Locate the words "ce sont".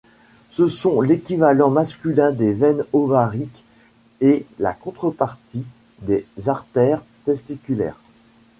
0.49-0.99